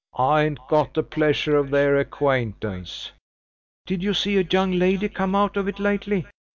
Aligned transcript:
"I 0.17 0.45
ain't 0.45 0.57
got 0.67 0.95
the 0.95 1.03
pleasure 1.03 1.55
of 1.57 1.69
their 1.69 1.95
acquaintance!" 1.99 3.11
"Did 3.85 4.01
you 4.01 4.15
see 4.15 4.39
a 4.39 4.41
young 4.41 4.71
lady 4.71 5.07
come 5.09 5.35
out 5.35 5.55
of 5.57 5.67
it 5.67 5.77
lately?" 5.79 6.25